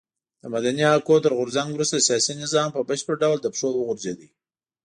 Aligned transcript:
د 0.41 0.43
مدني 0.53 0.83
حقونو 0.91 1.23
تر 1.25 1.31
غورځنګ 1.39 1.69
وروسته 1.71 2.05
سیاسي 2.07 2.33
نظام 2.43 2.67
په 2.73 2.81
بشپړ 2.89 3.15
ډول 3.23 3.37
له 3.41 3.49
پښو 3.53 3.67
وغورځېد. 3.73 4.19